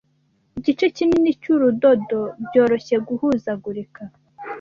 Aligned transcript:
Igice 0.57 0.85
kinini 0.95 1.29
cyurudodo 1.41 2.19
byoroshye 2.45 2.95
guhuzagurika. 3.07 4.01